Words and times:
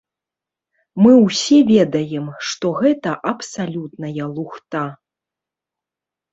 Мы 1.03 1.11
ўсе 1.25 1.59
ведаем, 1.73 2.25
што 2.49 2.73
гэта 2.81 3.09
абсалютная 3.35 4.27
лухта. 4.35 4.85